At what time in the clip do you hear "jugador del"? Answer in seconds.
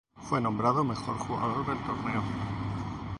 1.19-1.77